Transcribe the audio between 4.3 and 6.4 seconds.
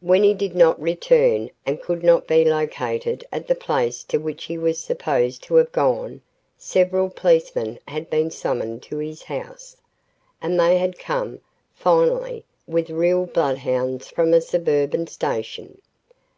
he was supposed to have gone,